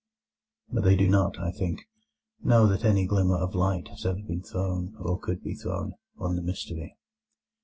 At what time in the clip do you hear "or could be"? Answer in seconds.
4.99-5.53